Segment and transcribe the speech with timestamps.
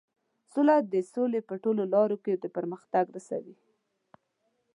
[0.51, 3.55] سوله د سولې په ټولو لارو د پرمختګ ته رسوي.